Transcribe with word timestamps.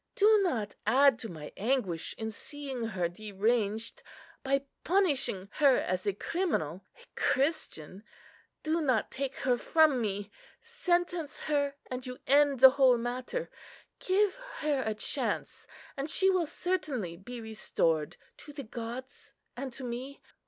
Do 0.15 0.39
not 0.41 0.73
add 0.87 1.19
to 1.19 1.29
my 1.29 1.51
anguish 1.55 2.15
in 2.17 2.31
seeing 2.31 2.85
her 2.85 3.07
deranged, 3.07 4.01
by 4.41 4.63
punishing 4.83 5.47
her 5.59 5.77
as 5.77 6.07
a 6.07 6.13
criminal, 6.13 6.83
a 6.99 7.05
Christian: 7.15 8.03
do 8.63 8.81
not 8.81 9.11
take 9.11 9.35
her 9.45 9.59
from 9.59 10.01
me. 10.01 10.31
Sentence 10.63 11.37
her, 11.37 11.75
and 11.91 12.03
you 12.07 12.17
end 12.25 12.61
the 12.61 12.71
whole 12.71 12.97
matter; 12.97 13.51
give 13.99 14.33
her 14.61 14.81
a 14.83 14.95
chance, 14.95 15.67
and 15.95 16.09
she 16.09 16.31
will 16.31 16.47
certainly 16.47 17.15
be 17.15 17.39
restored 17.39 18.17
to 18.37 18.51
the 18.53 18.63
gods 18.63 19.33
and 19.55 19.71
to 19.73 19.83
me. 19.83 20.19